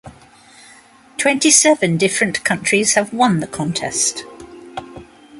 Twenty-seven 1.19 1.97
different 1.97 2.43
countries 2.43 2.95
have 2.95 3.13
won 3.13 3.39
the 3.39 3.45
contest. 3.45 4.23